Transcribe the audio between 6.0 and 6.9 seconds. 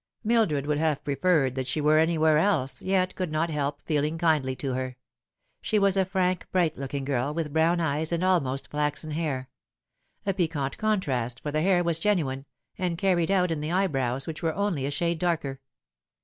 frank, bright